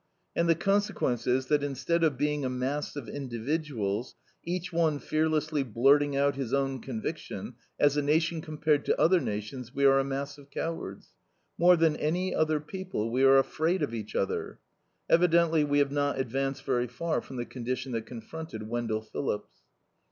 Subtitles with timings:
[0.35, 5.61] And the consequence is that instead of being a mass of individuals, each one fearlessly
[5.61, 10.03] blurting out his own conviction, as a nation compared to other nations we are a
[10.03, 11.09] mass of cowards.
[11.55, 14.57] More than any other people we are afraid of each other."
[15.07, 19.53] Evidently we have not advanced very far from the condition that confronted Wendell Phillips.